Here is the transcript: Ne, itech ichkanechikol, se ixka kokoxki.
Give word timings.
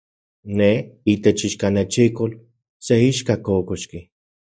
Ne, 0.59 0.69
itech 1.13 1.43
ichkanechikol, 1.49 2.33
se 2.87 2.99
ixka 3.11 3.37
kokoxki. 3.45 4.01